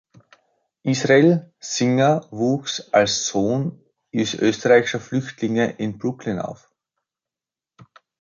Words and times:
Israel 0.81 1.53
Singer 1.59 2.25
wuchs 2.31 2.91
als 2.91 3.27
Sohn 3.27 3.79
österreichischer 4.11 4.99
Flüchtlinge 4.99 5.73
in 5.73 5.99
Brooklyn 5.99 6.39
auf. 6.39 6.71